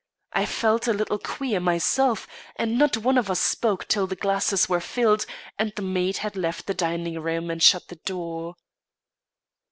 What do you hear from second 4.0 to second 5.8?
the glasses were filled and